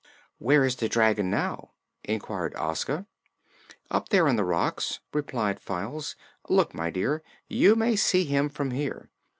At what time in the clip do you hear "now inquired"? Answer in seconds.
1.29-2.55